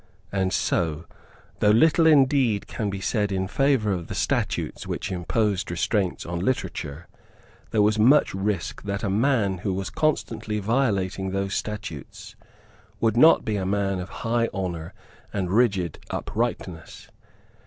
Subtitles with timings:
[0.31, 1.05] And so,
[1.59, 6.39] though little indeed can be said in favour of the statutes which imposed restraints on
[6.39, 7.07] literature,
[7.69, 12.35] there was much risk that a man who was constantly violating those statutes
[12.99, 14.95] would not be a man of high honour
[15.31, 17.09] and rigid uprightness.